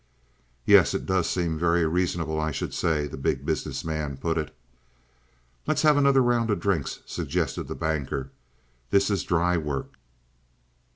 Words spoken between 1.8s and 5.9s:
reasonable, I should say," the Big Business Man put in. "Let's